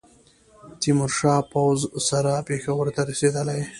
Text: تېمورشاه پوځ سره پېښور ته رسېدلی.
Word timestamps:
تېمورشاه 0.81 1.41
پوځ 1.51 1.79
سره 2.09 2.33
پېښور 2.49 2.85
ته 2.95 3.01
رسېدلی. 3.09 3.61